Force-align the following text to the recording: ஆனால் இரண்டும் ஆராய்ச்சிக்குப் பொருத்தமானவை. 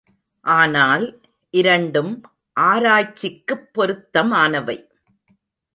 ஆனால் 0.45 1.05
இரண்டும் 1.49 2.23
ஆராய்ச்சிக்குப் 2.59 3.73
பொருத்தமானவை. 3.73 4.77